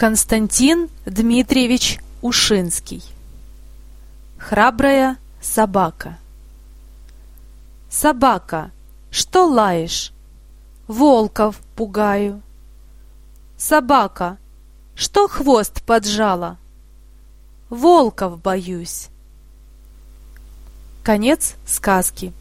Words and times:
Константин 0.00 0.88
Дмитриевич 1.04 2.00
Ушинский 2.22 3.04
Храбрая 4.38 5.18
собака 5.42 6.16
Собака, 7.90 8.70
что 9.10 9.44
лаешь? 9.44 10.12
Волков 10.88 11.60
пугаю. 11.76 12.40
Собака, 13.58 14.38
что 14.94 15.28
хвост 15.28 15.82
поджала? 15.82 16.56
Волков 17.68 18.40
боюсь. 18.40 19.08
Конец 21.02 21.56
сказки. 21.66 22.32